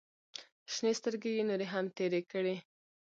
شنې 0.73 0.91
سترګې 0.99 1.31
يې 1.37 1.43
نورې 1.49 1.67
هم 1.73 1.85
تېرې 1.97 2.21
کړې. 2.31 2.55